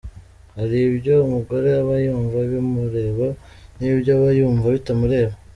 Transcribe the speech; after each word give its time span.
“Hari 0.57 0.77
ibyo 0.89 1.13
umugore 1.25 1.67
aba 1.81 1.95
yumva 2.05 2.37
bimureba 2.51 3.27
n’ibyo 3.77 4.11
aba 4.17 4.29
yumva 4.37 4.65
bitamureba. 4.75 5.33